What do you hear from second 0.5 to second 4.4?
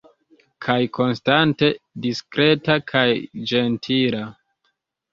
Kaj konstante diskreta kaj ĝentila.